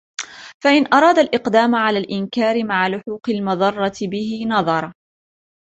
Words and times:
فَإِنْ 0.63 0.93
أَرَادَ 0.93 1.19
الْإِقْدَامَ 1.19 1.75
عَلَى 1.75 1.97
الْإِنْكَارِ 1.99 2.63
مَعَ 2.63 2.87
لُحُوقِ 2.87 3.29
الْمَضَرَّةِ 3.29 3.97
بِهِ 4.01 4.45
نَظَرَ 4.47 4.93